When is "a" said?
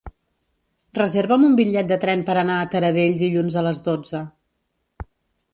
2.63-2.71, 3.63-3.67